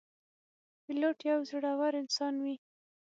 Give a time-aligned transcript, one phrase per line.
[0.83, 2.55] پیلوټ یو زړهور انسان وي.